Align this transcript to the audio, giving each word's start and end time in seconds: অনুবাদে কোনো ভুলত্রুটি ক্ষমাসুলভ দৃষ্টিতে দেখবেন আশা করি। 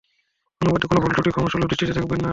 অনুবাদে 0.61 0.85
কোনো 0.87 0.99
ভুলত্রুটি 1.03 1.29
ক্ষমাসুলভ 1.31 1.65
দৃষ্টিতে 1.67 1.93
দেখবেন 1.93 2.09
আশা 2.11 2.19
করি। 2.19 2.29